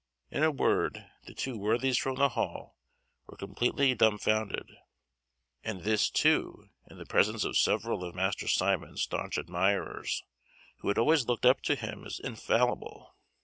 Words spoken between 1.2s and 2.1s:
the two worthies